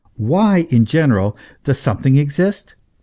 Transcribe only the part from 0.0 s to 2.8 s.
Why, in general, does something exist?